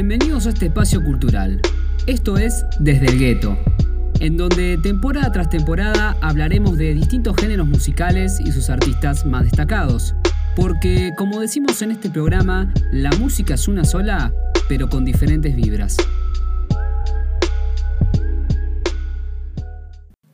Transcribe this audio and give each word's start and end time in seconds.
Bienvenidos 0.00 0.46
a 0.46 0.50
este 0.50 0.66
espacio 0.66 1.02
cultural. 1.02 1.60
Esto 2.06 2.38
es 2.38 2.64
Desde 2.78 3.06
el 3.06 3.18
Gueto, 3.18 3.58
en 4.20 4.36
donde 4.36 4.78
temporada 4.78 5.32
tras 5.32 5.50
temporada 5.50 6.16
hablaremos 6.20 6.78
de 6.78 6.94
distintos 6.94 7.34
géneros 7.36 7.66
musicales 7.66 8.38
y 8.38 8.52
sus 8.52 8.70
artistas 8.70 9.26
más 9.26 9.42
destacados. 9.42 10.14
Porque, 10.54 11.10
como 11.16 11.40
decimos 11.40 11.82
en 11.82 11.90
este 11.90 12.10
programa, 12.10 12.72
la 12.92 13.10
música 13.18 13.54
es 13.54 13.66
una 13.66 13.82
sola, 13.82 14.32
pero 14.68 14.88
con 14.88 15.04
diferentes 15.04 15.56
vibras. 15.56 15.96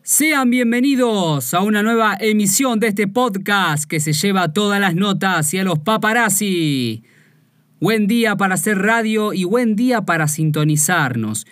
Sean 0.02 0.50
bienvenidos 0.50 1.54
a 1.54 1.60
una 1.62 1.82
nueva 1.82 2.18
emisión 2.20 2.80
de 2.80 2.88
este 2.88 3.08
podcast 3.08 3.84
que 3.84 3.98
se 3.98 4.12
lleva 4.12 4.52
todas 4.52 4.78
las 4.78 4.94
notas 4.94 5.54
y 5.54 5.58
a 5.58 5.64
los 5.64 5.78
paparazzi. 5.78 7.02
Buen 7.80 8.06
día 8.06 8.36
para 8.36 8.54
hacer 8.54 8.78
radio 8.78 9.32
y 9.32 9.42
buen 9.42 9.74
día 9.74 10.02
para 10.02 10.28
sintonizarnos. 10.28 11.44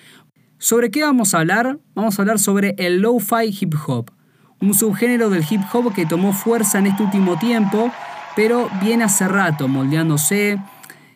¿Sobre 0.56 0.92
qué 0.92 1.02
vamos 1.02 1.34
a 1.34 1.40
hablar? 1.40 1.80
Vamos 1.94 2.16
a 2.16 2.22
hablar 2.22 2.38
sobre 2.38 2.76
el 2.78 3.00
lo-fi 3.00 3.52
hip 3.60 3.74
hop, 3.86 4.12
un 4.60 4.72
subgénero 4.72 5.30
del 5.30 5.44
hip 5.50 5.62
hop 5.72 5.92
que 5.92 6.06
tomó 6.06 6.32
fuerza 6.32 6.78
en 6.78 6.86
este 6.86 7.02
último 7.02 7.38
tiempo, 7.40 7.90
pero 8.36 8.70
viene 8.80 9.02
hace 9.02 9.26
rato 9.26 9.66
moldeándose, 9.66 10.60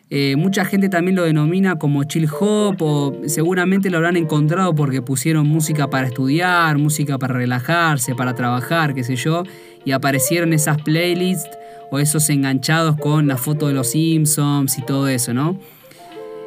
eh, 0.09 0.35
mucha 0.35 0.65
gente 0.65 0.89
también 0.89 1.15
lo 1.15 1.23
denomina 1.23 1.79
como 1.79 2.03
chill 2.03 2.29
hop 2.39 2.75
o 2.81 3.15
seguramente 3.27 3.89
lo 3.89 3.97
habrán 3.97 4.17
encontrado 4.17 4.75
porque 4.75 5.01
pusieron 5.01 5.47
música 5.47 5.89
para 5.89 6.07
estudiar, 6.07 6.77
música 6.77 7.17
para 7.17 7.33
relajarse, 7.33 8.13
para 8.13 8.35
trabajar, 8.35 8.93
qué 8.93 9.05
sé 9.05 9.15
yo, 9.15 9.43
y 9.85 9.93
aparecieron 9.93 10.51
esas 10.51 10.81
playlists 10.81 11.57
o 11.91 11.99
esos 11.99 12.29
enganchados 12.29 12.97
con 12.97 13.27
la 13.27 13.37
foto 13.37 13.67
de 13.67 13.73
los 13.73 13.91
Simpsons 13.91 14.77
y 14.77 14.81
todo 14.83 15.07
eso, 15.07 15.33
¿no? 15.33 15.59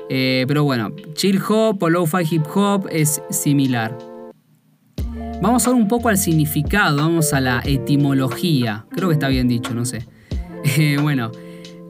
Eh, 0.08 0.44
pero 0.48 0.64
bueno, 0.64 0.90
chill 1.14 1.40
hop 1.48 1.82
o 1.82 1.88
lo-fi 1.88 2.24
hip 2.28 2.44
hop 2.54 2.88
es 2.90 3.22
similar. 3.30 3.96
Vamos 5.40 5.66
a 5.66 5.70
ver 5.70 5.80
un 5.80 5.88
poco 5.88 6.08
al 6.08 6.18
significado, 6.18 6.98
vamos 6.98 7.32
a 7.32 7.40
la 7.40 7.62
etimología. 7.64 8.86
Creo 8.90 9.08
que 9.08 9.14
está 9.14 9.28
bien 9.28 9.48
dicho, 9.48 9.72
no 9.74 9.84
sé. 9.84 10.06
Eh, 10.76 10.98
bueno, 11.00 11.30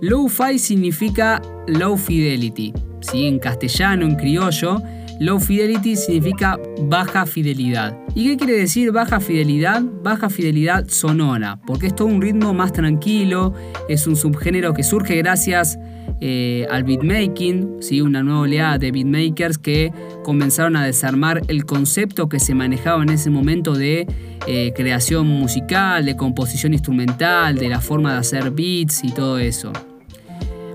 Low-fi 0.00 0.58
significa 0.58 1.42
low 1.66 1.96
fidelity. 1.96 2.72
¿sí? 3.00 3.26
En 3.26 3.38
castellano, 3.38 4.06
en 4.06 4.16
criollo, 4.16 4.82
low 5.20 5.38
fidelity 5.38 5.96
significa 5.96 6.58
baja 6.80 7.26
fidelidad. 7.26 7.96
¿Y 8.14 8.24
qué 8.24 8.36
quiere 8.38 8.54
decir 8.54 8.90
baja 8.90 9.20
fidelidad? 9.20 9.82
Baja 10.02 10.30
fidelidad 10.30 10.88
sonora, 10.88 11.60
porque 11.66 11.88
es 11.88 11.94
todo 11.94 12.08
un 12.08 12.22
ritmo 12.22 12.54
más 12.54 12.72
tranquilo, 12.72 13.52
es 13.88 14.06
un 14.06 14.16
subgénero 14.16 14.72
que 14.72 14.82
surge 14.82 15.16
gracias 15.16 15.78
eh, 16.22 16.66
al 16.70 16.84
beatmaking, 16.84 17.76
¿sí? 17.80 18.00
una 18.00 18.22
nueva 18.22 18.40
oleada 18.40 18.78
de 18.78 18.90
beatmakers 18.92 19.58
que 19.58 19.92
comenzaron 20.24 20.74
a 20.76 20.86
desarmar 20.86 21.42
el 21.48 21.66
concepto 21.66 22.30
que 22.30 22.40
se 22.40 22.54
manejaba 22.54 23.02
en 23.02 23.10
ese 23.10 23.28
momento 23.28 23.74
de 23.74 24.06
eh, 24.46 24.72
creación 24.74 25.26
musical, 25.26 26.06
de 26.06 26.16
composición 26.16 26.72
instrumental, 26.72 27.56
de 27.56 27.68
la 27.68 27.82
forma 27.82 28.14
de 28.14 28.20
hacer 28.20 28.50
beats 28.52 29.04
y 29.04 29.12
todo 29.12 29.38
eso. 29.38 29.70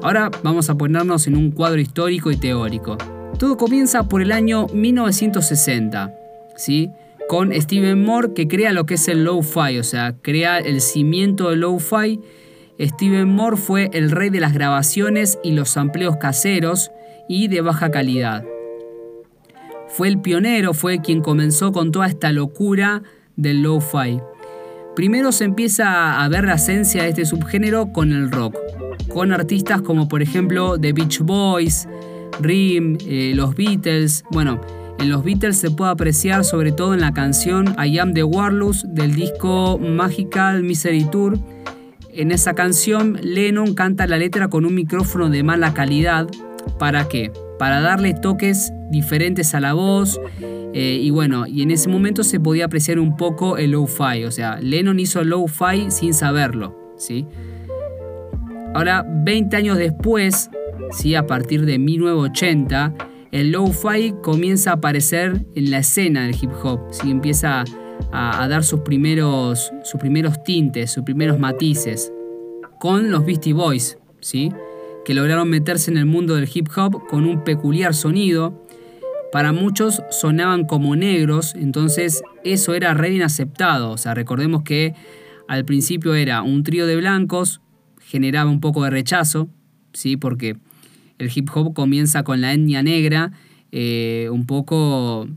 Ahora 0.04 0.30
vamos 0.44 0.70
a 0.70 0.76
ponernos 0.76 1.26
en 1.26 1.36
un 1.36 1.50
cuadro 1.50 1.82
histórico 1.82 2.30
y 2.30 2.38
teórico. 2.38 2.96
Todo 3.38 3.58
comienza 3.58 4.04
por 4.04 4.22
el 4.22 4.32
año 4.32 4.68
1960, 4.68 6.14
¿sí? 6.56 6.92
con 7.28 7.52
Steven 7.54 8.04
Moore 8.04 8.34
que 8.34 8.48
crea 8.48 8.72
lo 8.72 8.86
que 8.86 8.94
es 8.94 9.08
el 9.08 9.24
lo-fi, 9.24 9.80
o 9.80 9.84
sea, 9.84 10.16
crea 10.22 10.60
el 10.60 10.80
cimiento 10.80 11.50
del 11.50 11.62
lo-fi. 11.62 12.22
Steven 12.80 13.28
Moore 13.28 13.58
fue 13.58 13.90
el 13.94 14.12
rey 14.12 14.30
de 14.30 14.40
las 14.40 14.54
grabaciones 14.54 15.40
y 15.44 15.52
los 15.52 15.70
sampleos 15.70 16.18
caseros 16.18 16.92
y 17.28 17.48
de 17.48 17.62
baja 17.62 17.90
calidad. 17.90 18.44
Fue 19.88 20.08
el 20.08 20.22
pionero, 20.22 20.74
fue 20.74 21.02
quien 21.02 21.22
comenzó 21.22 21.72
con 21.72 21.92
toda 21.92 22.08
esta 22.08 22.32
locura 22.32 23.04
del 23.36 23.62
lo-fi. 23.62 24.20
Primero 24.96 25.32
se 25.32 25.44
empieza 25.46 26.24
a 26.24 26.28
ver 26.30 26.46
la 26.46 26.56
esencia 26.56 27.04
de 27.04 27.10
este 27.10 27.26
subgénero 27.26 27.92
con 27.92 28.12
el 28.12 28.32
rock 28.32 28.56
con 29.16 29.32
artistas 29.32 29.82
como 29.82 30.08
por 30.10 30.22
ejemplo 30.22 30.78
The 30.78 30.92
Beach 30.92 31.20
Boys, 31.22 31.88
Rim, 32.40 32.98
eh, 33.06 33.34
los 33.36 33.56
Beatles. 33.56 34.24
Bueno, 34.32 34.62
en 35.00 35.10
los 35.10 35.24
Beatles 35.24 35.58
se 35.58 35.72
puede 35.72 35.92
apreciar 35.92 36.46
sobre 36.46 36.72
todo 36.72 36.94
en 36.94 37.02
la 37.02 37.14
canción 37.14 37.76
I 37.84 38.00
Am 38.00 38.14
the 38.14 38.24
Warlords 38.24 38.86
del 38.94 39.16
disco 39.16 39.78
Magical 39.78 40.64
Misery 40.64 41.06
Tour. 41.06 41.38
En 42.12 42.32
esa 42.32 42.54
canción 42.54 43.20
Lennon 43.22 43.74
canta 43.74 44.08
la 44.08 44.18
letra 44.18 44.48
con 44.48 44.66
un 44.66 44.74
micrófono 44.74 45.30
de 45.30 45.44
mala 45.44 45.74
calidad. 45.74 46.28
¿Para 46.80 47.08
qué? 47.08 47.32
Para 47.60 47.82
darle 47.82 48.14
toques 48.14 48.72
diferentes 48.90 49.54
a 49.54 49.60
la 49.60 49.74
voz. 49.74 50.20
Eh, 50.42 51.00
y 51.02 51.10
bueno, 51.10 51.46
y 51.48 51.62
en 51.62 51.72
ese 51.72 51.90
momento 51.90 52.24
se 52.24 52.40
podía 52.40 52.66
apreciar 52.66 53.00
un 53.00 53.16
poco 53.18 53.58
el 53.58 53.72
low-fi. 53.72 54.24
O 54.26 54.32
sea, 54.32 54.60
Lennon 54.60 55.00
hizo 55.00 55.24
low-fi 55.24 55.90
sin 55.90 56.14
saberlo. 56.14 56.94
¿sí? 56.98 57.26
Ahora, 58.74 59.06
20 59.08 59.56
años 59.56 59.78
después, 59.78 60.50
¿sí? 60.96 61.16
a 61.16 61.28
partir 61.28 61.66
de 61.66 61.78
1980, 61.78 62.94
el 63.32 63.52
lo-fi 63.52 64.14
comienza 64.22 64.72
a 64.72 64.74
aparecer 64.76 65.46
en 65.56 65.72
la 65.72 65.80
escena 65.80 66.26
del 66.26 66.36
hip 66.42 66.52
hop, 66.64 66.80
¿sí? 66.92 67.12
empieza 67.12 67.64
a, 68.12 68.48
dar 68.48 68.64
sus 68.64 68.82
primeros, 68.82 69.72
sus 69.84 70.00
primeros 70.00 70.42
tintes, 70.44 70.92
sus 70.92 71.04
primeros 71.04 71.38
matices, 71.38 72.12
con 72.80 73.12
los 73.12 73.26
Beastie 73.26 73.54
Boys, 73.54 73.98
¿sí? 74.22 74.52
que 75.04 75.14
lograron 75.14 75.50
meterse 75.50 75.92
en 75.92 75.98
el 75.98 76.06
mundo 76.06 76.36
del 76.36 76.50
hip 76.52 76.68
hop 76.76 77.08
con 77.08 77.26
un 77.26 77.44
peculiar 77.44 77.94
sonido. 77.94 78.66
Para 79.32 79.52
muchos 79.52 80.02
sonaban 80.10 80.66
como 80.66 80.96
negros, 80.96 81.56
entonces 81.56 82.24
eso 82.44 82.74
era 82.74 82.94
re 82.94 83.14
inaceptado. 83.14 83.92
O 83.92 83.98
sea, 83.98 84.14
recordemos 84.14 84.64
que 84.64 84.94
al 85.48 85.66
principio 85.66 86.16
era 86.16 86.42
un 86.42 86.64
trío 86.64 86.88
de 86.88 86.96
blancos, 86.96 87.62
generaba 88.00 88.50
un 88.50 88.62
poco 88.62 88.84
de 88.84 88.92
rechazo, 88.92 89.50
¿sí? 89.94 90.18
porque 90.18 90.58
el 91.18 91.32
hip 91.34 91.50
hop 91.54 91.74
comienza 91.74 92.24
con 92.24 92.42
la 92.42 92.54
etnia 92.54 92.84
negra, 92.84 93.32
eh, 93.72 94.30
un 94.32 94.46
poco 94.46 95.28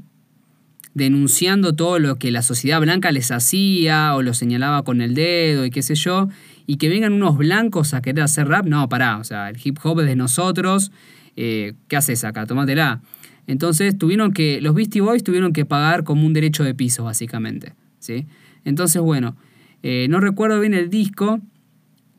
denunciando 0.95 1.75
todo 1.75 1.99
lo 1.99 2.17
que 2.17 2.31
la 2.31 2.43
sociedad 2.43 2.81
blanca 2.81 3.13
les 3.13 3.31
hacía 3.31 4.15
o 4.15 4.23
lo 4.23 4.35
señalaba 4.35 4.83
con 4.83 5.01
el 5.01 5.15
dedo 5.15 5.65
y 5.65 5.71
qué 5.71 5.83
sé 5.83 5.95
yo, 5.95 6.29
y 6.67 6.77
que 6.77 6.89
vengan 6.89 7.13
unos 7.13 7.37
blancos 7.37 7.95
a 7.95 8.03
querer 8.03 8.25
hacer 8.25 8.49
rap, 8.49 8.67
no, 8.67 8.89
pará, 8.89 9.19
o 9.19 9.25
sea, 9.25 9.49
el 9.49 9.57
hip 9.63 9.79
hop 9.83 10.01
es 10.01 10.07
de 10.07 10.17
nosotros, 10.17 10.91
eh, 11.37 11.75
¿qué 11.87 11.97
haces 11.97 12.25
acá? 12.25 12.47
Tómatela. 12.47 13.01
Entonces 13.47 13.97
tuvieron 13.97 14.33
que, 14.33 14.61
los 14.61 14.75
Beastie 14.75 15.01
Boys 15.01 15.23
tuvieron 15.25 15.53
que 15.53 15.65
pagar 15.65 16.05
como 16.05 16.27
un 16.27 16.35
derecho 16.35 16.65
de 16.65 16.75
piso, 16.75 17.05
básicamente, 17.05 17.75
¿sí? 17.99 18.27
Entonces, 18.65 19.01
bueno, 19.01 19.37
eh, 19.83 20.07
no 20.11 20.21
recuerdo 20.21 20.61
bien 20.61 20.75
el 20.75 20.91
disco, 20.91 21.41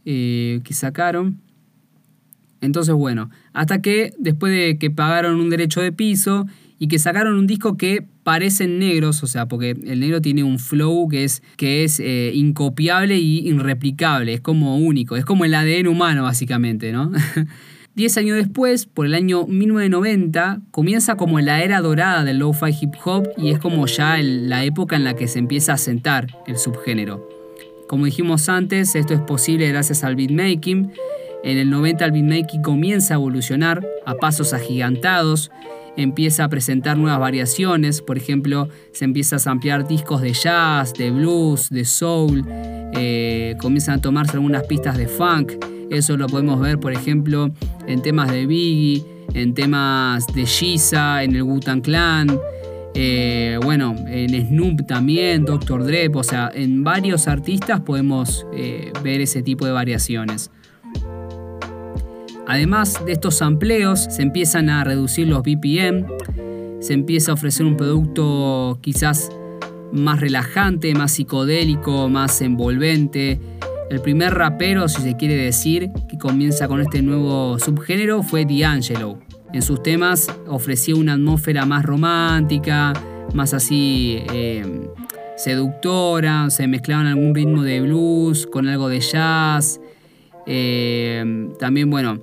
que 0.05 0.71
sacaron. 0.71 1.39
Entonces, 2.61 2.93
bueno, 2.93 3.29
hasta 3.53 3.81
que 3.81 4.13
después 4.17 4.51
de 4.51 4.77
que 4.77 4.91
pagaron 4.91 5.39
un 5.39 5.49
derecho 5.49 5.81
de 5.81 5.91
piso 5.91 6.45
y 6.77 6.87
que 6.87 6.99
sacaron 6.99 7.35
un 7.35 7.47
disco 7.47 7.77
que 7.77 8.05
parecen 8.23 8.79
negros, 8.79 9.23
o 9.23 9.27
sea, 9.27 9.47
porque 9.47 9.71
el 9.71 9.99
negro 9.99 10.21
tiene 10.21 10.43
un 10.43 10.59
flow 10.59 11.09
que 11.09 11.23
es, 11.23 11.43
que 11.57 11.83
es 11.83 11.99
eh, 11.99 12.31
incopiable 12.33 13.17
y 13.17 13.47
irreplicable, 13.47 14.33
es 14.33 14.41
como 14.41 14.77
único, 14.77 15.15
es 15.17 15.25
como 15.25 15.45
el 15.45 15.53
ADN 15.53 15.87
humano 15.87 16.23
básicamente, 16.23 16.91
¿no? 16.91 17.11
Diez 17.95 18.17
años 18.17 18.37
después, 18.37 18.85
por 18.85 19.07
el 19.07 19.13
año 19.13 19.45
1990, 19.45 20.61
comienza 20.71 21.15
como 21.15 21.39
la 21.41 21.63
era 21.63 21.81
dorada 21.81 22.23
del 22.23 22.37
lo-fi 22.37 22.73
hip 22.79 22.93
hop 23.03 23.27
y 23.35 23.49
es 23.49 23.59
como 23.59 23.85
ya 23.87 24.17
la 24.21 24.63
época 24.63 24.95
en 24.95 25.03
la 25.03 25.15
que 25.15 25.27
se 25.27 25.39
empieza 25.39 25.73
a 25.73 25.77
sentar 25.77 26.27
el 26.47 26.57
subgénero. 26.57 27.27
Como 27.89 28.05
dijimos 28.05 28.47
antes, 28.47 28.95
esto 28.95 29.13
es 29.15 29.19
posible 29.21 29.67
gracias 29.67 30.03
al 30.03 30.15
beatmaking. 30.15 30.91
En 31.43 31.57
el 31.57 31.69
90 31.69 32.05
el 32.05 32.11
beatmaking 32.11 32.61
comienza 32.61 33.13
a 33.13 33.17
evolucionar 33.17 33.85
a 34.05 34.15
pasos 34.15 34.53
agigantados, 34.53 35.51
empieza 35.95 36.43
a 36.43 36.49
presentar 36.49 36.97
nuevas 36.97 37.19
variaciones, 37.19 38.01
por 38.01 38.17
ejemplo, 38.17 38.69
se 38.91 39.05
empieza 39.05 39.37
a 39.37 39.51
ampliar 39.51 39.87
discos 39.87 40.21
de 40.21 40.33
jazz, 40.33 40.93
de 40.93 41.11
blues, 41.11 41.69
de 41.69 41.85
soul, 41.85 42.45
eh, 42.93 43.55
comienzan 43.59 43.99
a 43.99 44.01
tomarse 44.01 44.33
algunas 44.33 44.63
pistas 44.63 44.97
de 44.97 45.07
funk, 45.07 45.53
eso 45.89 46.17
lo 46.17 46.27
podemos 46.27 46.59
ver, 46.59 46.79
por 46.79 46.91
ejemplo, 46.93 47.51
en 47.87 48.01
temas 48.01 48.31
de 48.31 48.45
Biggie, 48.45 49.03
en 49.33 49.53
temas 49.53 50.27
de 50.27 50.45
Shiza, 50.45 51.23
en 51.23 51.35
el 51.35 51.43
Wu-Tang 51.43 51.81
Clan, 51.81 52.39
eh, 52.95 53.57
bueno, 53.63 53.95
en 54.07 54.29
Snoop 54.47 54.85
también, 54.87 55.45
Dr. 55.45 55.85
Dre, 55.85 56.09
o 56.13 56.23
sea, 56.23 56.51
en 56.53 56.83
varios 56.83 57.27
artistas 57.27 57.81
podemos 57.81 58.45
eh, 58.53 58.91
ver 59.03 59.21
ese 59.21 59.41
tipo 59.41 59.65
de 59.65 59.71
variaciones. 59.71 60.51
Además 62.49 63.05
de 63.05 63.11
estos 63.11 63.43
amplios, 63.43 64.05
se 64.09 64.23
empiezan 64.23 64.71
a 64.71 64.83
reducir 64.83 65.27
los 65.27 65.43
BPM, 65.43 66.07
se 66.79 66.93
empieza 66.93 67.29
a 67.29 67.33
ofrecer 67.35 67.63
un 67.63 67.77
producto 67.77 68.79
quizás 68.81 69.29
más 69.91 70.19
relajante, 70.19 70.95
más 70.95 71.11
psicodélico, 71.11 72.09
más 72.09 72.41
envolvente. 72.41 73.39
El 73.91 74.01
primer 74.01 74.33
rapero, 74.33 74.89
si 74.89 75.03
se 75.03 75.15
quiere 75.15 75.35
decir, 75.35 75.91
que 76.09 76.17
comienza 76.17 76.67
con 76.67 76.81
este 76.81 77.03
nuevo 77.03 77.59
subgénero 77.59 78.23
fue 78.23 78.45
D'Angelo. 78.45 79.19
En 79.53 79.61
sus 79.61 79.83
temas 79.83 80.27
ofrecía 80.47 80.95
una 80.95 81.13
atmósfera 81.13 81.67
más 81.67 81.85
romántica, 81.85 82.93
más 83.31 83.53
así 83.53 84.23
eh, 84.33 84.89
seductora, 85.37 86.49
se 86.49 86.65
mezclaban 86.65 87.05
algún 87.05 87.35
ritmo 87.35 87.61
de 87.61 87.81
blues 87.81 88.47
con 88.47 88.67
algo 88.67 88.89
de 88.89 89.01
jazz. 89.01 89.79
Eh, 90.47 91.47
también, 91.59 91.91
bueno, 91.91 92.19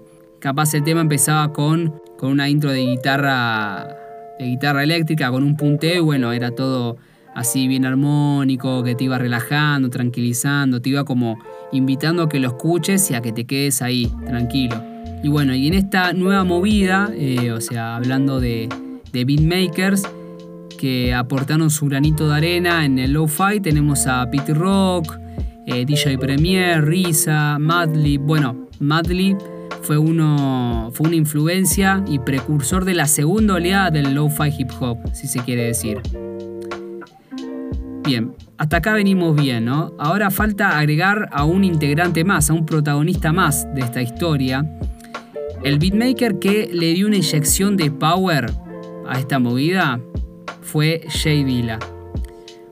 capaz 0.46 0.74
el 0.74 0.84
tema 0.84 1.00
empezaba 1.00 1.52
con, 1.52 2.00
con 2.16 2.30
una 2.30 2.48
intro 2.48 2.70
de 2.70 2.78
guitarra, 2.78 3.84
de 4.38 4.44
guitarra 4.44 4.84
eléctrica, 4.84 5.28
con 5.32 5.42
un 5.42 5.56
punteo, 5.56 5.96
y 5.96 5.98
bueno, 5.98 6.30
era 6.30 6.52
todo 6.52 6.98
así 7.34 7.66
bien 7.66 7.84
armónico, 7.84 8.84
que 8.84 8.94
te 8.94 9.02
iba 9.02 9.18
relajando, 9.18 9.90
tranquilizando, 9.90 10.80
te 10.80 10.90
iba 10.90 11.02
como 11.02 11.36
invitando 11.72 12.22
a 12.22 12.28
que 12.28 12.38
lo 12.38 12.46
escuches 12.46 13.10
y 13.10 13.14
a 13.14 13.22
que 13.22 13.32
te 13.32 13.44
quedes 13.44 13.82
ahí, 13.82 14.08
tranquilo. 14.24 14.80
Y 15.24 15.28
bueno, 15.28 15.52
y 15.52 15.66
en 15.66 15.74
esta 15.74 16.12
nueva 16.12 16.44
movida, 16.44 17.10
eh, 17.12 17.50
o 17.50 17.60
sea, 17.60 17.96
hablando 17.96 18.38
de, 18.38 18.68
de 19.12 19.24
beatmakers, 19.24 20.04
que 20.78 21.12
aportaron 21.12 21.70
su 21.70 21.86
granito 21.86 22.28
de 22.28 22.36
arena 22.36 22.84
en 22.84 23.00
el 23.00 23.14
lo-fi. 23.14 23.58
Tenemos 23.60 24.06
a 24.06 24.30
Pete 24.30 24.54
Rock, 24.54 25.18
eh, 25.66 25.84
DJ 25.84 26.18
Premier, 26.18 26.84
Risa, 26.84 27.58
Madlib. 27.58 28.20
Bueno, 28.20 28.68
Madlib 28.78 29.38
fue, 29.86 29.98
uno, 29.98 30.90
fue 30.94 31.06
una 31.06 31.16
influencia 31.16 32.02
y 32.08 32.18
precursor 32.18 32.84
de 32.84 32.94
la 32.94 33.06
segunda 33.06 33.54
oleada 33.54 33.92
del 33.92 34.14
lo-fi 34.14 34.52
hip 34.58 34.70
hop, 34.80 34.98
si 35.12 35.28
se 35.28 35.38
quiere 35.38 35.62
decir. 35.62 36.00
Bien, 38.02 38.32
hasta 38.58 38.78
acá 38.78 38.94
venimos 38.94 39.36
bien, 39.36 39.64
¿no? 39.64 39.92
Ahora 40.00 40.32
falta 40.32 40.76
agregar 40.76 41.28
a 41.30 41.44
un 41.44 41.62
integrante 41.62 42.24
más, 42.24 42.50
a 42.50 42.54
un 42.54 42.66
protagonista 42.66 43.32
más 43.32 43.72
de 43.76 43.82
esta 43.82 44.02
historia. 44.02 44.68
El 45.62 45.78
beatmaker 45.78 46.40
que 46.40 46.68
le 46.72 46.92
dio 46.92 47.06
una 47.06 47.16
inyección 47.16 47.76
de 47.76 47.92
power 47.92 48.50
a 49.08 49.20
esta 49.20 49.38
movida 49.38 50.00
fue 50.62 51.02
Jay 51.08 51.44
Dilla. 51.44 51.78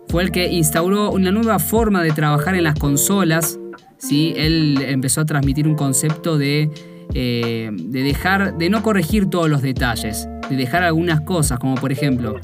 Fue 0.09 0.25
el 0.25 0.33
que 0.33 0.49
instauró 0.49 1.13
una 1.13 1.31
nueva 1.31 1.61
forma 1.61 2.03
de 2.03 2.11
trabajar 2.11 2.57
en 2.57 2.65
las 2.65 2.77
consolas. 2.77 3.61
¿sí? 3.99 4.35
Él 4.37 4.83
empezó 4.85 5.21
a 5.21 5.27
transmitir 5.27 5.69
un 5.69 5.77
concepto 5.77 6.39
de, 6.39 6.71
eh, 7.13 7.71
de 7.73 8.03
dejar, 8.03 8.57
de 8.57 8.71
no 8.71 8.83
corregir 8.83 9.27
todos 9.27 9.49
los 9.49 9.63
detalles, 9.63 10.29
de 10.49 10.57
dejar 10.57 10.83
algunas 10.83 11.21
cosas, 11.21 11.59
como 11.59 11.75
por 11.75 11.93
ejemplo, 11.93 12.37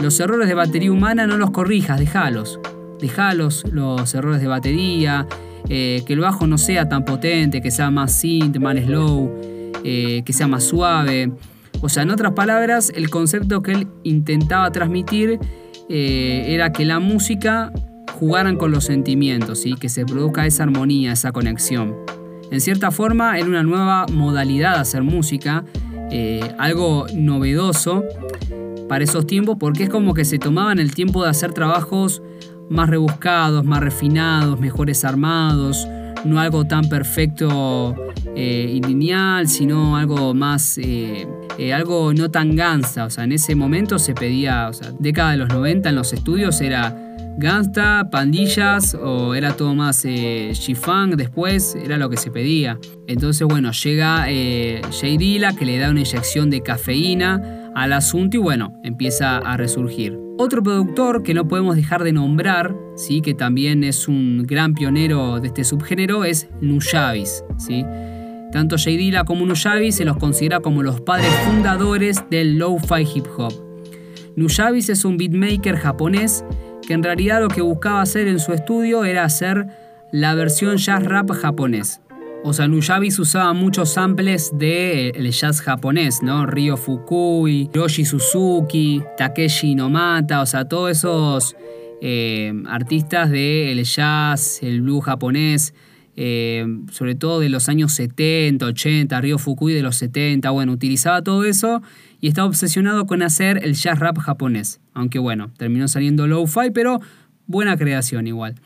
los 0.00 0.18
errores 0.20 0.48
de 0.48 0.54
batería 0.54 0.90
humana 0.90 1.26
no 1.26 1.36
los 1.36 1.50
corrijas, 1.50 1.98
déjalos. 1.98 2.58
Dejalos 3.00 3.64
los 3.70 4.14
errores 4.14 4.40
de 4.40 4.46
batería, 4.46 5.26
eh, 5.68 6.02
que 6.06 6.12
el 6.12 6.20
bajo 6.20 6.46
no 6.46 6.58
sea 6.58 6.88
tan 6.88 7.04
potente, 7.04 7.60
que 7.60 7.70
sea 7.70 7.90
más 7.90 8.12
synth, 8.12 8.58
más 8.58 8.76
slow, 8.76 9.30
eh, 9.84 10.22
que 10.24 10.32
sea 10.32 10.46
más 10.46 10.64
suave. 10.64 11.32
O 11.80 11.88
sea, 11.88 12.04
en 12.04 12.10
otras 12.10 12.32
palabras, 12.32 12.92
el 12.94 13.10
concepto 13.10 13.62
que 13.62 13.72
él 13.72 13.88
intentaba 14.04 14.70
transmitir 14.70 15.38
era 15.88 16.72
que 16.72 16.86
la 16.86 17.00
música 17.00 17.70
jugaran 18.22 18.56
con 18.56 18.70
los 18.70 18.84
sentimientos, 18.84 19.66
y 19.66 19.74
que 19.74 19.88
se 19.88 20.06
produzca 20.06 20.46
esa 20.46 20.62
armonía, 20.62 21.12
esa 21.12 21.32
conexión. 21.32 21.96
En 22.52 22.60
cierta 22.60 22.90
forma, 22.90 23.38
era 23.38 23.48
una 23.48 23.62
nueva 23.62 24.04
modalidad 24.12 24.74
de 24.74 24.80
hacer 24.80 25.02
música, 25.02 25.64
eh, 26.10 26.52
algo 26.58 27.06
novedoso 27.14 28.04
para 28.90 29.04
esos 29.04 29.26
tiempos, 29.26 29.56
porque 29.58 29.84
es 29.84 29.88
como 29.88 30.12
que 30.12 30.26
se 30.26 30.38
tomaban 30.38 30.78
el 30.78 30.94
tiempo 30.94 31.24
de 31.24 31.30
hacer 31.30 31.54
trabajos 31.54 32.22
más 32.68 32.90
rebuscados, 32.90 33.64
más 33.64 33.80
refinados, 33.80 34.60
mejores 34.60 35.02
armados, 35.06 35.88
no 36.26 36.38
algo 36.38 36.66
tan 36.66 36.90
perfecto 36.90 37.96
eh, 38.36 38.70
y 38.74 38.82
lineal, 38.82 39.48
sino 39.48 39.96
algo 39.96 40.34
más 40.34 40.76
eh, 40.76 41.26
algo 41.74 42.12
no 42.12 42.30
tan 42.30 42.54
gangsta. 42.54 43.06
O 43.06 43.10
sea, 43.10 43.24
en 43.24 43.32
ese 43.32 43.54
momento 43.54 43.98
se 43.98 44.12
pedía, 44.12 44.68
o 44.68 44.74
sea, 44.74 44.92
década 44.98 45.30
de 45.30 45.38
los 45.38 45.48
90 45.48 45.88
en 45.88 45.94
los 45.94 46.12
estudios 46.12 46.60
era 46.60 47.01
gangsta, 47.38 48.08
pandillas 48.10 48.94
o 48.94 49.34
era 49.34 49.56
todo 49.56 49.74
más 49.74 50.04
eh, 50.04 50.52
después, 51.16 51.76
era 51.76 51.98
lo 51.98 52.10
que 52.10 52.16
se 52.16 52.30
pedía. 52.30 52.78
Entonces, 53.06 53.46
bueno, 53.46 53.72
llega 53.72 54.26
eh, 54.28 54.80
Dilla 55.18 55.52
que 55.52 55.64
le 55.64 55.78
da 55.78 55.90
una 55.90 56.00
inyección 56.00 56.50
de 56.50 56.62
cafeína 56.62 57.70
al 57.74 57.92
asunto 57.92 58.36
y 58.36 58.40
bueno, 58.40 58.74
empieza 58.82 59.38
a 59.38 59.56
resurgir. 59.56 60.18
Otro 60.38 60.62
productor 60.62 61.22
que 61.22 61.34
no 61.34 61.46
podemos 61.46 61.76
dejar 61.76 62.04
de 62.04 62.12
nombrar, 62.12 62.74
¿sí? 62.96 63.20
que 63.20 63.34
también 63.34 63.84
es 63.84 64.08
un 64.08 64.44
gran 64.44 64.74
pionero 64.74 65.40
de 65.40 65.48
este 65.48 65.64
subgénero, 65.64 66.24
es 66.24 66.48
Nuyabis. 66.60 67.44
¿sí? 67.58 67.84
Tanto 68.50 68.76
Jay 68.76 68.96
Dilla 68.96 69.24
como 69.24 69.46
Nuyabis 69.46 69.96
se 69.96 70.04
los 70.04 70.16
considera 70.16 70.60
como 70.60 70.82
los 70.82 71.00
padres 71.00 71.32
fundadores 71.46 72.24
del 72.30 72.58
lo-fi 72.58 73.06
hip 73.14 73.26
hop. 73.36 73.52
Nuyabis 74.36 74.88
es 74.88 75.04
un 75.04 75.18
beatmaker 75.18 75.76
japonés 75.76 76.44
que 76.86 76.94
en 76.94 77.02
realidad 77.02 77.40
lo 77.40 77.48
que 77.48 77.62
buscaba 77.62 78.02
hacer 78.02 78.28
en 78.28 78.38
su 78.38 78.52
estudio 78.52 79.04
era 79.04 79.24
hacer 79.24 79.66
la 80.10 80.34
versión 80.34 80.76
jazz 80.76 81.04
rap 81.04 81.30
japonés. 81.30 82.00
O 82.44 82.52
sea, 82.52 82.66
Nuyabis 82.66 83.18
usaba 83.20 83.52
muchos 83.52 83.90
samples 83.90 84.50
del 84.52 85.14
el 85.14 85.30
jazz 85.30 85.60
japonés, 85.60 86.22
¿no? 86.22 86.44
Ryo 86.44 86.76
Fukui, 86.76 87.70
Yoshi 87.72 88.04
Suzuki, 88.04 89.00
Takeshi 89.16 89.76
Nomata, 89.76 90.42
o 90.42 90.46
sea, 90.46 90.66
todos 90.66 90.90
esos 90.90 91.56
eh, 92.00 92.52
artistas 92.66 93.30
del 93.30 93.84
jazz, 93.84 94.60
el 94.62 94.82
blues 94.82 95.04
japonés. 95.04 95.72
Eh, 96.16 96.66
sobre 96.90 97.14
todo 97.14 97.40
de 97.40 97.48
los 97.48 97.68
años 97.68 97.92
70, 97.92 98.66
80, 98.66 99.20
Ryo 99.20 99.38
Fukui 99.38 99.72
de 99.72 99.82
los 99.82 99.96
70, 99.96 100.50
bueno, 100.50 100.72
utilizaba 100.72 101.22
todo 101.22 101.44
eso 101.44 101.82
y 102.20 102.28
estaba 102.28 102.48
obsesionado 102.48 103.06
con 103.06 103.22
hacer 103.22 103.64
el 103.64 103.74
jazz 103.74 103.98
rap 103.98 104.18
japonés. 104.18 104.80
Aunque 104.94 105.18
bueno, 105.18 105.50
terminó 105.56 105.88
saliendo 105.88 106.26
lo-fi, 106.26 106.70
pero 106.72 107.00
buena 107.46 107.76
creación 107.76 108.26
igual. 108.26 108.56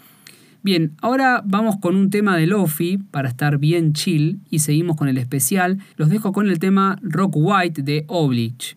Bien, 0.66 0.96
ahora 1.00 1.42
vamos 1.44 1.76
con 1.80 1.94
un 1.94 2.10
tema 2.10 2.36
de 2.36 2.48
Lofi 2.48 2.98
para 2.98 3.28
estar 3.28 3.58
bien 3.58 3.92
chill 3.92 4.40
y 4.50 4.58
seguimos 4.58 4.96
con 4.96 5.06
el 5.06 5.16
especial. 5.16 5.78
Los 5.96 6.08
dejo 6.08 6.32
con 6.32 6.48
el 6.48 6.58
tema 6.58 6.98
Rock 7.02 7.34
White 7.36 7.82
de 7.82 8.04
Oblige. 8.08 8.76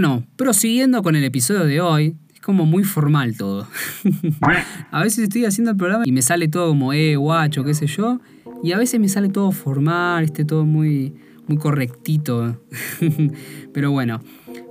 Bueno, 0.00 0.24
prosiguiendo 0.36 1.02
con 1.02 1.16
el 1.16 1.24
episodio 1.24 1.64
de 1.64 1.80
hoy, 1.80 2.14
es 2.32 2.40
como 2.40 2.66
muy 2.66 2.84
formal 2.84 3.36
todo. 3.36 3.66
a 4.92 5.02
veces 5.02 5.24
estoy 5.24 5.44
haciendo 5.44 5.72
el 5.72 5.76
programa 5.76 6.04
y 6.06 6.12
me 6.12 6.22
sale 6.22 6.46
todo 6.46 6.68
como, 6.68 6.92
eh, 6.92 7.16
guacho, 7.16 7.64
qué 7.64 7.74
sé 7.74 7.88
yo, 7.88 8.20
y 8.62 8.70
a 8.70 8.78
veces 8.78 9.00
me 9.00 9.08
sale 9.08 9.28
todo 9.28 9.50
formal, 9.50 10.22
este, 10.22 10.44
todo 10.44 10.64
muy, 10.64 11.14
muy 11.48 11.56
correctito. 11.56 12.62
Pero 13.74 13.90
bueno, 13.90 14.20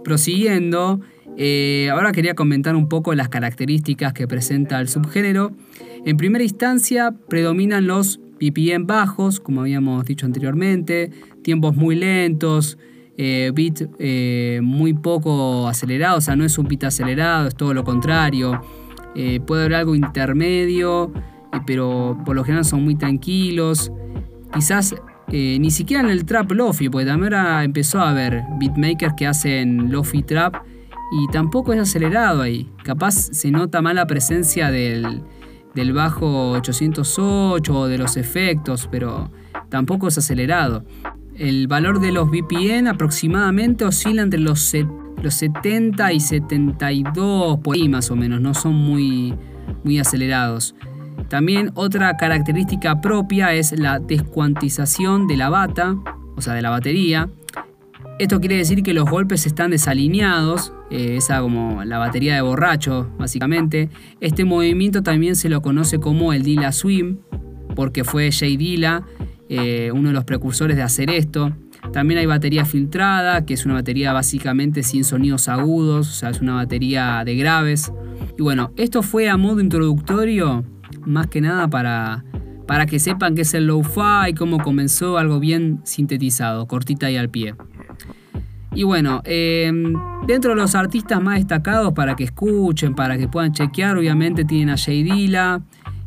prosiguiendo, 0.01 1.01
eh, 1.35 1.89
ahora 1.91 2.13
quería 2.13 2.33
comentar 2.33 2.77
un 2.77 2.87
poco 2.87 3.13
las 3.13 3.27
características 3.27 4.13
que 4.13 4.29
presenta 4.29 4.79
el 4.79 4.87
subgénero. 4.87 5.51
En 6.05 6.15
primera 6.15 6.45
instancia, 6.45 7.13
predominan 7.27 7.85
los 7.85 8.21
BPM 8.39 8.87
bajos, 8.87 9.41
como 9.41 9.59
habíamos 9.59 10.05
dicho 10.05 10.25
anteriormente, 10.25 11.11
tiempos 11.43 11.75
muy 11.75 11.97
lentos, 11.97 12.77
eh, 13.19 13.51
beat 13.53 13.89
eh, 13.97 14.59
muy 14.61 14.93
poco 14.93 15.67
acelerado, 15.67 16.19
o 16.19 16.21
sea, 16.21 16.35
no 16.35 16.45
es 16.45 16.57
un 16.59 16.67
beat 16.67 16.83
acelerado, 16.83 17.47
es 17.47 17.55
todo 17.55 17.73
lo 17.73 17.83
contrario. 17.83 18.61
Eh, 19.15 19.39
puede 19.39 19.63
haber 19.63 19.75
algo 19.75 19.95
intermedio, 19.95 21.11
pero 21.65 22.15
por 22.23 22.35
lo 22.35 22.43
general 22.43 22.63
son 22.63 22.83
muy 22.83 22.95
tranquilos. 22.95 23.91
Quizás 24.53 24.95
ni 25.29 25.71
siquiera 25.71 26.03
en 26.03 26.09
el 26.09 26.25
trap 26.25 26.51
lofi, 26.51 26.89
porque 26.89 27.05
también 27.05 27.33
ahora 27.33 27.63
empezó 27.63 27.99
a 27.99 28.11
haber 28.11 28.43
beatmakers 28.59 29.13
que 29.17 29.27
hacen 29.27 29.91
lofi 29.91 30.23
trap 30.23 30.55
y 31.11 31.27
tampoco 31.31 31.73
es 31.73 31.79
acelerado 31.79 32.41
ahí. 32.43 32.69
Capaz 32.83 33.13
se 33.13 33.51
nota 33.51 33.81
más 33.81 33.95
la 33.95 34.05
presencia 34.05 34.71
del, 34.71 35.23
del 35.73 35.91
bajo 35.91 36.51
808 36.51 37.73
o 37.73 37.87
de 37.87 37.97
los 37.97 38.15
efectos, 38.15 38.87
pero 38.91 39.31
tampoco 39.69 40.07
es 40.07 40.17
acelerado. 40.17 40.85
El 41.37 41.67
valor 41.67 41.99
de 41.99 42.11
los 42.11 42.29
VPN 42.31 42.87
aproximadamente 42.87 43.85
oscila 43.85 44.23
entre 44.23 44.39
los, 44.39 44.73
los 45.21 45.33
70 45.35 46.13
y 46.13 46.19
72 46.19 47.59
por 47.59 47.75
ahí 47.75 47.87
más 47.87 48.09
o 48.09 48.15
menos, 48.15 48.41
no 48.41 48.55
son 48.55 48.73
muy, 48.73 49.35
muy 49.83 49.99
acelerados. 49.99 50.73
También 51.29 51.71
otra 51.75 52.17
característica 52.17 53.01
propia 53.01 53.53
es 53.53 53.77
la 53.77 53.99
descuantización 53.99 55.27
de 55.27 55.37
la 55.37 55.49
bata, 55.49 55.95
o 56.35 56.41
sea, 56.41 56.55
de 56.55 56.63
la 56.63 56.71
batería. 56.71 57.29
Esto 58.17 58.39
quiere 58.39 58.57
decir 58.57 58.81
que 58.81 58.95
los 58.95 59.07
golpes 59.07 59.45
están 59.45 59.69
desalineados, 59.69 60.73
eh, 60.89 61.17
esa 61.17 61.41
como 61.41 61.83
la 61.83 61.99
batería 61.99 62.33
de 62.33 62.41
borracho, 62.41 63.11
básicamente. 63.19 63.89
Este 64.21 64.43
movimiento 64.43 65.03
también 65.03 65.35
se 65.35 65.49
lo 65.49 65.61
conoce 65.61 65.99
como 65.99 66.33
el 66.33 66.41
Dila 66.41 66.71
Swim, 66.71 67.19
porque 67.75 68.03
fue 68.03 68.31
Jay 68.31 68.57
Dilla 68.57 69.03
eh, 69.49 69.91
uno 69.93 70.09
de 70.09 70.13
los 70.13 70.23
precursores 70.25 70.75
de 70.75 70.83
hacer 70.83 71.09
esto. 71.09 71.53
También 71.93 72.19
hay 72.19 72.25
batería 72.25 72.65
filtrada, 72.65 73.45
que 73.45 73.53
es 73.53 73.65
una 73.65 73.75
batería 73.75 74.11
básicamente 74.13 74.83
sin 74.83 75.03
sonidos 75.03 75.47
agudos, 75.47 76.09
o 76.09 76.13
sea, 76.13 76.29
es 76.29 76.41
una 76.41 76.55
batería 76.55 77.23
de 77.25 77.35
graves. 77.35 77.91
Y 78.37 78.41
bueno, 78.41 78.71
esto 78.75 79.03
fue 79.03 79.29
a 79.29 79.37
modo 79.37 79.61
introductorio, 79.61 80.65
más 81.05 81.27
que 81.27 81.39
nada 81.41 81.67
para, 81.69 82.25
para 82.67 82.85
que 82.85 82.99
sepan 82.99 83.35
qué 83.35 83.41
es 83.41 83.53
el 83.53 83.67
lo-fi, 83.67 84.33
cómo 84.37 84.59
comenzó, 84.59 85.17
algo 85.17 85.39
bien 85.39 85.79
sintetizado, 85.83 86.67
cortita 86.67 87.09
y 87.09 87.17
al 87.17 87.29
pie. 87.29 87.55
Y 88.73 88.83
bueno, 88.83 89.21
em, 89.23 89.93
dentro 90.27 90.51
de 90.51 90.57
los 90.57 90.75
artistas 90.75 91.21
más 91.21 91.35
destacados 91.35 91.93
para 91.93 92.15
que 92.15 92.25
escuchen, 92.25 92.93
para 92.93 93.17
que 93.17 93.27
puedan 93.27 93.51
chequear, 93.53 93.97
obviamente 93.97 94.45
tienen 94.45 94.69
a 94.69 94.77
Jay 94.77 95.01
Dilla, 95.03 95.61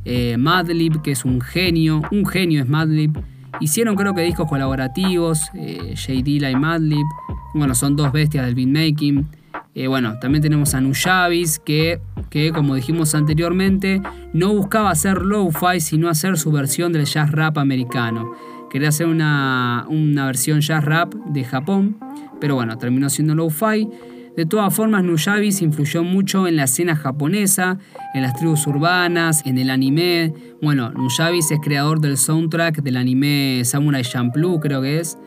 eh, 0.05 0.37
Madlib, 0.39 1.03
que 1.03 1.13
es 1.13 1.25
un 1.25 1.41
genio, 1.41 2.03
un 2.11 2.27
genio 2.27 2.63
es 2.63 2.69
Madlib. 2.69 3.13
Hicieron 3.61 3.97
creo 3.97 4.15
que 4.15 4.23
discos 4.23 4.49
colaborativos, 4.49 5.51
eh, 5.55 5.95
Dilla 6.23 6.51
y 6.51 6.57
Madlib. 6.57 7.07
Bueno, 7.55 7.75
son 7.75 7.97
dos 7.97 8.13
bestias 8.13 8.47
del 8.47 8.55
beatmaking. 8.55 9.27
Eh, 9.75 9.87
bueno, 9.87 10.19
también 10.21 10.43
tenemos 10.43 10.75
a 10.75 10.81
Nujavis, 10.81 11.59
que, 11.59 12.01
que 12.29 12.53
como 12.53 12.75
dijimos 12.75 13.15
anteriormente, 13.15 14.03
no 14.33 14.53
buscaba 14.53 14.91
hacer 14.91 15.23
lo-fi, 15.23 15.81
sino 15.81 16.09
hacer 16.09 16.39
su 16.39 16.51
versión 16.51 16.93
del 16.93 17.05
jazz 17.05 17.31
rap 17.31 17.59
americano. 17.59 18.33
Quería 18.71 18.89
hacer 18.89 19.07
una, 19.07 19.85
una 19.89 20.27
versión 20.27 20.61
jazz 20.61 20.85
rap 20.85 21.15
de 21.15 21.45
Japón, 21.45 21.99
pero 22.41 22.55
bueno, 22.55 22.79
terminó 22.79 23.11
siendo 23.11 23.35
lo-fi. 23.35 23.89
De 24.37 24.47
todas 24.47 24.75
formas, 24.75 25.05
Nuyabis 25.05 25.61
influyó 25.61 26.05
mucho 26.05 26.47
en 26.47 26.57
la 26.57 26.65
escena 26.65 26.97
japonesa, 26.97 27.79
en 28.15 28.23
las 28.23 28.35
tribus 28.35 28.67
urbanas, 28.67 29.45
en 29.45 29.59
el 29.59 29.71
anime. 29.71 30.33
Bueno, 30.63 30.91
Nuyabis 30.93 31.51
es 31.51 31.59
creador 31.61 32.01
del 32.01 32.17
soundtrack 32.17 32.83
del 32.83 32.97
anime 32.97 33.63
Samurai 33.65 34.03
Champloo, 34.03 34.61
creo 34.61 34.83
que 34.83 35.01
es. 35.01 35.19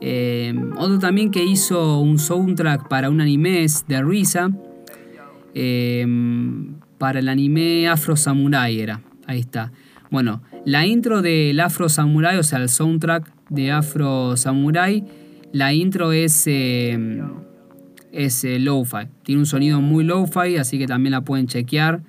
Eh, 0.00 0.54
otro 0.76 0.98
también 0.98 1.30
que 1.30 1.44
hizo 1.44 2.00
un 2.00 2.18
soundtrack 2.18 2.88
para 2.88 3.10
un 3.10 3.20
anime 3.20 3.64
es 3.64 3.86
de 3.86 4.02
Risa. 4.02 4.50
Eh, 5.54 6.06
para 6.98 7.20
el 7.20 7.28
anime 7.28 7.88
Afro 7.88 8.16
Samurai 8.16 8.80
era. 8.80 9.02
Ahí 9.26 9.40
está. 9.40 9.72
Bueno, 10.10 10.42
la 10.64 10.86
intro 10.86 11.22
del 11.22 11.60
Afro 11.60 11.88
Samurai, 11.88 12.38
o 12.38 12.42
sea, 12.42 12.60
el 12.60 12.68
soundtrack 12.68 13.30
de 13.50 13.70
Afro 13.72 14.36
Samurai, 14.36 15.04
la 15.52 15.72
intro 15.72 16.12
es... 16.12 16.44
Eh, 16.46 17.22
es 18.12 18.44
eh, 18.44 18.58
lo-fi. 18.58 19.08
Tiene 19.22 19.40
un 19.40 19.46
sonido 19.46 19.80
muy 19.80 20.04
lo-fi, 20.04 20.56
así 20.56 20.78
que 20.78 20.86
también 20.86 21.12
la 21.12 21.22
pueden 21.22 21.46
chequear. 21.46 22.00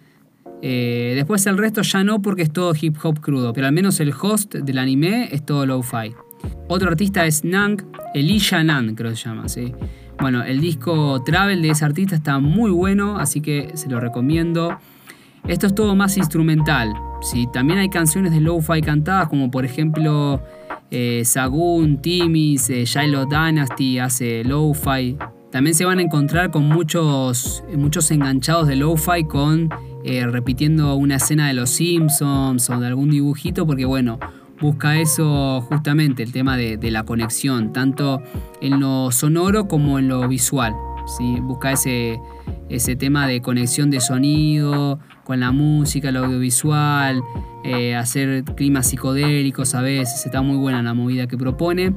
Eh, 0.61 1.13
después 1.15 1.45
el 1.47 1.57
resto 1.57 1.81
ya 1.81 2.03
no 2.03 2.21
porque 2.21 2.41
es 2.41 2.51
todo 2.51 2.73
hip 2.79 2.97
hop 3.01 3.21
crudo, 3.21 3.53
pero 3.53 3.67
al 3.67 3.73
menos 3.73 3.99
el 3.99 4.13
host 4.19 4.55
del 4.55 4.77
anime 4.77 5.29
es 5.31 5.45
todo 5.45 5.65
lo-fi. 5.65 6.13
Otro 6.67 6.89
artista 6.89 7.25
es 7.25 7.43
Nang, 7.43 7.81
Elisha 8.13 8.63
Nan 8.63 8.95
creo 8.95 9.11
que 9.11 9.17
se 9.17 9.29
llama, 9.29 9.47
¿sí? 9.47 9.73
Bueno, 10.19 10.43
el 10.43 10.59
disco 10.59 11.21
Travel 11.23 11.61
de 11.61 11.69
ese 11.69 11.85
artista 11.85 12.15
está 12.15 12.39
muy 12.39 12.71
bueno, 12.71 13.17
así 13.17 13.39
que 13.39 13.71
se 13.75 13.89
lo 13.89 13.99
recomiendo. 13.99 14.77
Esto 15.47 15.67
es 15.67 15.73
todo 15.73 15.95
más 15.95 16.17
instrumental, 16.17 16.93
¿sí? 17.21 17.47
También 17.53 17.79
hay 17.79 17.89
canciones 17.89 18.33
de 18.33 18.41
lo-fi 18.41 18.81
cantadas, 18.81 19.29
como 19.29 19.49
por 19.49 19.63
ejemplo 19.63 20.41
eh, 20.91 21.23
Sagun, 21.23 22.01
Timis, 22.01 22.69
eh, 22.69 22.85
Dynasty 23.29 23.99
hace 23.99 24.43
lo-fi, 24.43 25.17
también 25.51 25.73
se 25.73 25.85
van 25.85 25.99
a 25.99 26.01
encontrar 26.01 26.51
con 26.51 26.67
muchos, 26.67 27.63
muchos 27.75 28.11
enganchados 28.11 28.67
de 28.67 28.75
lo-fi 28.75 29.23
con 29.23 29.69
eh, 30.03 30.25
repitiendo 30.27 30.95
una 30.95 31.15
escena 31.15 31.47
de 31.47 31.53
los 31.53 31.71
Simpsons 31.71 32.69
o 32.69 32.79
de 32.79 32.87
algún 32.87 33.09
dibujito, 33.09 33.65
porque 33.65 33.85
bueno, 33.85 34.19
busca 34.61 34.97
eso 34.97 35.61
justamente, 35.61 36.23
el 36.23 36.31
tema 36.31 36.55
de, 36.55 36.77
la 36.91 37.03
conexión, 37.03 37.73
tanto 37.73 38.21
en 38.61 38.79
lo 38.79 39.11
sonoro 39.11 39.67
como 39.67 39.99
en 39.99 40.07
lo 40.07 40.27
visual. 40.27 40.73
¿sí? 41.17 41.39
Busca 41.41 41.71
ese, 41.71 42.19
ese 42.69 42.95
tema 42.95 43.27
de 43.27 43.41
conexión 43.41 43.89
de 43.89 43.99
sonido 43.99 44.99
con 45.23 45.39
la 45.39 45.51
música, 45.51 46.09
el 46.09 46.17
audiovisual, 46.17 47.21
eh, 47.63 47.95
hacer 47.95 48.43
climas 48.55 48.87
psicodélicos 48.87 49.75
a 49.75 49.81
veces, 49.81 50.25
está 50.25 50.41
muy 50.41 50.57
buena 50.57 50.81
la 50.81 50.93
movida 50.93 51.27
que 51.27 51.37
propone. 51.37 51.93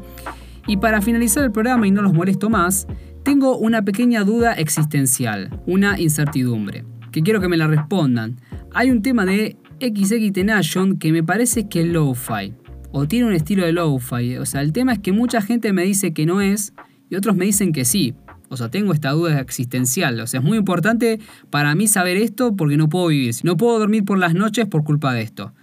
Y 0.67 0.77
para 0.77 1.03
finalizar 1.03 1.45
el 1.45 1.53
programa 1.53 1.87
y 1.87 1.91
no 1.91 2.03
los 2.03 2.13
molesto 2.13 2.51
más, 2.51 2.87
tengo 3.23 3.57
una 3.57 3.83
pequeña 3.83 4.25
duda 4.25 4.53
existencial, 4.53 5.61
una 5.67 6.01
incertidumbre, 6.01 6.85
que 7.13 7.23
quiero 7.23 7.41
que 7.41 7.49
me 7.49 7.57
la 7.57 7.67
respondan. 7.67 8.41
Hay 8.75 8.91
un 8.91 9.03
tema 9.03 9.25
de 9.25 9.57
XX 9.81 10.33
Tenation 10.33 10.99
que 10.99 11.13
me 11.13 11.23
parece 11.23 11.69
que 11.69 11.83
es 11.83 11.87
lo-fi, 11.87 12.55
o 12.91 13.07
tiene 13.07 13.27
un 13.27 13.33
estilo 13.33 13.65
de 13.65 13.73
lo-fi. 13.73 14.37
O 14.37 14.47
sea, 14.47 14.61
el 14.61 14.73
tema 14.73 14.93
es 14.93 14.99
que 14.99 15.13
mucha 15.13 15.41
gente 15.41 15.73
me 15.73 15.83
dice 15.83 16.13
que 16.13 16.27
no 16.27 16.41
es 16.41 16.75
y 17.11 17.17
otros 17.17 17.37
me 17.37 17.45
dicen 17.45 17.73
que 17.73 17.85
sí. 17.85 18.15
O 18.49 18.57
sea, 18.57 18.71
tengo 18.71 18.93
esta 18.93 19.11
duda 19.13 19.41
existencial. 19.41 20.21
O 20.21 20.27
sea, 20.27 20.41
es 20.41 20.45
muy 20.45 20.59
importante 20.59 21.21
para 21.49 21.75
mí 21.75 21.89
saber 21.89 22.19
esto 22.19 22.55
porque 22.55 22.77
no 22.77 22.89
puedo 22.89 23.07
vivir. 23.07 23.35
No 23.45 23.57
puedo 23.57 23.79
dormir 23.79 24.05
por 24.05 24.19
las 24.19 24.35
noches 24.35 24.67
por 24.67 24.85
culpa 24.85 25.15
de 25.15 25.23
esto. 25.23 25.55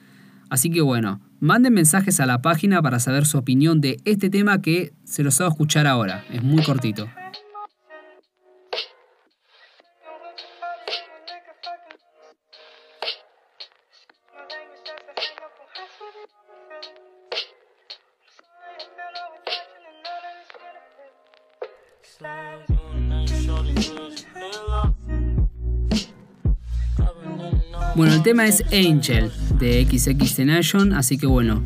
Así 0.49 0.71
que 0.71 0.81
bueno, 0.81 1.21
manden 1.39 1.73
mensajes 1.73 2.19
a 2.19 2.25
la 2.25 2.41
página 2.41 2.81
para 2.81 2.99
saber 2.99 3.27
su 3.27 3.37
opinión 3.37 3.79
de 3.79 3.97
este 4.05 4.31
tema 4.31 4.61
que 4.61 4.93
se 5.03 5.21
los 5.21 5.39
hago 5.39 5.51
escuchar 5.51 5.85
ahora. 5.85 6.23
Es 6.31 6.41
muy 6.41 6.63
cortito. 6.63 7.07
Bueno, 27.99 28.13
el 28.13 28.23
tema 28.23 28.47
es 28.47 28.63
Angel 28.71 29.29
de 29.59 29.83
XX 29.83 30.45
Nation, 30.45 30.93
así 30.93 31.17
que 31.17 31.27
bueno, 31.27 31.61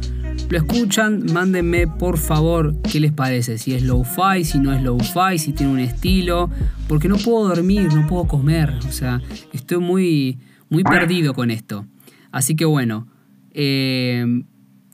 lo 0.50 0.58
escuchan, 0.58 1.26
mándenme 1.32 1.86
por 1.86 2.18
favor 2.18 2.76
qué 2.92 3.00
les 3.00 3.12
parece, 3.12 3.60
si 3.60 3.76
es 3.76 3.84
low-fi, 3.84 4.44
si 4.44 4.58
no 4.58 4.74
es 4.74 4.82
low-fi, 4.82 5.38
si 5.38 5.54
tiene 5.54 5.72
un 5.72 5.80
estilo, 5.80 6.50
porque 6.88 7.08
no 7.08 7.18
puedo 7.18 7.50
dormir, 7.50 7.94
no 7.94 8.08
puedo 8.08 8.26
comer, 8.28 8.74
o 8.88 8.92
sea, 8.92 9.22
estoy 9.52 9.78
muy, 9.78 10.40
muy 10.70 10.84
perdido 10.84 11.36
con 11.36 11.52
esto. 11.52 11.86
Así 12.32 12.56
que 12.56 12.66
bueno, 12.66 13.08
eh, 13.52 14.26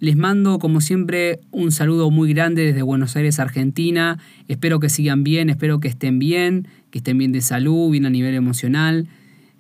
les 0.02 0.18
mando 0.18 0.60
como 0.60 0.82
siempre 0.82 1.40
un 1.52 1.72
saludo 1.72 2.12
muy 2.12 2.34
grande 2.34 2.66
desde 2.66 2.82
Buenos 2.82 3.16
Aires, 3.16 3.40
Argentina. 3.40 4.20
Espero 4.50 4.82
que 4.82 4.90
sigan 4.90 5.24
bien, 5.24 5.50
espero 5.50 5.80
que 5.80 5.88
estén 5.88 6.20
bien, 6.20 6.68
que 6.92 6.98
estén 6.98 7.18
bien 7.18 7.32
de 7.32 7.40
salud, 7.40 7.92
bien 7.92 8.06
a 8.06 8.10
nivel 8.10 8.36
emocional. 8.36 9.08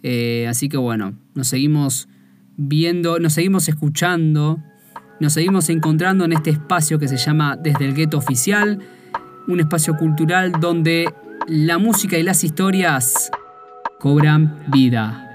Eh, 0.03 0.47
así 0.47 0.69
que 0.69 0.77
bueno, 0.77 1.13
nos 1.35 1.47
seguimos 1.47 2.07
viendo, 2.57 3.19
nos 3.19 3.33
seguimos 3.33 3.67
escuchando, 3.67 4.61
nos 5.19 5.33
seguimos 5.33 5.69
encontrando 5.69 6.25
en 6.25 6.33
este 6.33 6.49
espacio 6.49 6.99
que 6.99 7.07
se 7.07 7.17
llama 7.17 7.57
Desde 7.57 7.85
el 7.85 7.93
Gueto 7.93 8.17
Oficial, 8.17 8.79
un 9.47 9.59
espacio 9.59 9.97
cultural 9.97 10.53
donde 10.59 11.11
la 11.47 11.77
música 11.77 12.17
y 12.17 12.23
las 12.23 12.43
historias 12.43 13.31
cobran 13.99 14.63
vida. 14.71 15.28